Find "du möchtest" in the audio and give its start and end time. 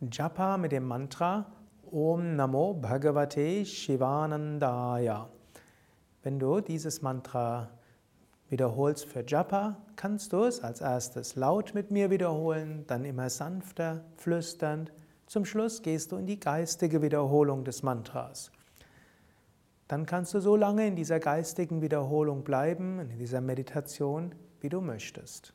24.68-25.54